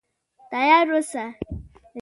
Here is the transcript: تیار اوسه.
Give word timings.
تیار 0.49 0.87
اوسه. 0.93 1.23